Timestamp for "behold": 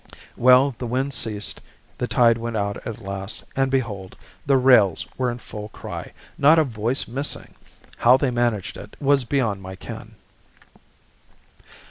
3.69-4.17